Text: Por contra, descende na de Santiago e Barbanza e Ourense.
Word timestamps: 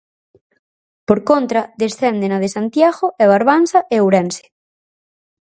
Por 1.07 1.19
contra, 1.29 1.61
descende 1.83 2.25
na 2.29 2.39
de 2.43 2.49
Santiago 2.55 3.05
e 3.23 3.23
Barbanza 3.33 3.79
e 3.93 3.95
Ourense. 4.03 4.45